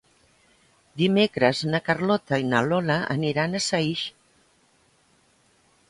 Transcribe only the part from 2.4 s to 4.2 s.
i na Lola aniran a Saix.